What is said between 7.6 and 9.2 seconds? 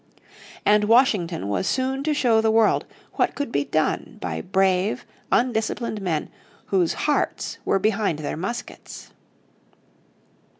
were behind their muskets.